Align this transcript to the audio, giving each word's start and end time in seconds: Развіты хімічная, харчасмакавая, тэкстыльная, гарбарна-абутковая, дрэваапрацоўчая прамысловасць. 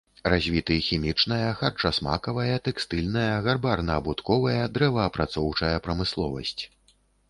Развіты 0.33 0.77
хімічная, 0.85 1.49
харчасмакавая, 1.59 2.55
тэкстыльная, 2.69 3.29
гарбарна-абутковая, 3.51 4.61
дрэваапрацоўчая 4.75 5.75
прамысловасць. 5.87 6.63